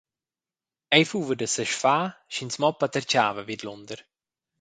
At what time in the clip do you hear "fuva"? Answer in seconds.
1.11-1.33